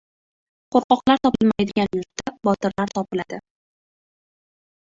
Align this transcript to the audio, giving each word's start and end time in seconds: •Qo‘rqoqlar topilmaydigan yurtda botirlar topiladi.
•Qo‘rqoqlar 0.75 1.21
topilmaydigan 1.27 1.93
yurtda 1.99 2.35
botirlar 2.49 2.95
topiladi. 2.97 3.41